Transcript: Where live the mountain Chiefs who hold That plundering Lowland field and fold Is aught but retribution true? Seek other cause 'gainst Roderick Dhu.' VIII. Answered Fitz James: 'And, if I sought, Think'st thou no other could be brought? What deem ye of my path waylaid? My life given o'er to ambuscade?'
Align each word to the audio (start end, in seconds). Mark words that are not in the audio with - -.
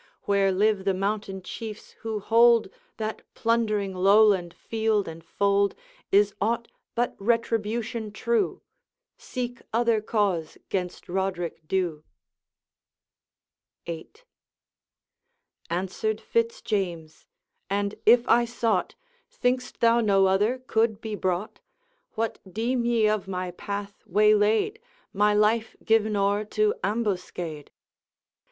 Where 0.23 0.51
live 0.51 0.83
the 0.83 0.95
mountain 0.95 1.43
Chiefs 1.43 1.91
who 1.99 2.19
hold 2.19 2.69
That 2.97 3.21
plundering 3.35 3.93
Lowland 3.93 4.51
field 4.51 5.07
and 5.07 5.23
fold 5.23 5.75
Is 6.11 6.33
aught 6.41 6.67
but 6.95 7.15
retribution 7.19 8.11
true? 8.11 8.63
Seek 9.19 9.61
other 9.71 10.01
cause 10.01 10.57
'gainst 10.69 11.07
Roderick 11.07 11.67
Dhu.' 11.67 12.03
VIII. 13.85 14.07
Answered 15.69 16.19
Fitz 16.19 16.63
James: 16.63 17.27
'And, 17.69 17.93
if 18.03 18.27
I 18.27 18.43
sought, 18.43 18.95
Think'st 19.29 19.81
thou 19.81 19.99
no 20.01 20.25
other 20.25 20.63
could 20.65 20.99
be 20.99 21.13
brought? 21.13 21.59
What 22.15 22.39
deem 22.51 22.85
ye 22.85 23.07
of 23.07 23.27
my 23.27 23.51
path 23.51 24.01
waylaid? 24.07 24.79
My 25.13 25.35
life 25.35 25.75
given 25.85 26.15
o'er 26.15 26.43
to 26.45 26.73
ambuscade?' 26.83 27.69